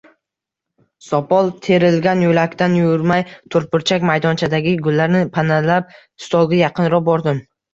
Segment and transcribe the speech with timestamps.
[1.07, 3.23] Sopol terilgan yo‘lakdan yurmay,
[3.57, 7.47] to‘rtburchak maydonchadagi gullarni panalab, stolga yaqinroq bordim